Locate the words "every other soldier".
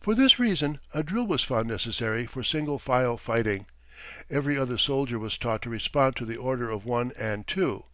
4.28-5.16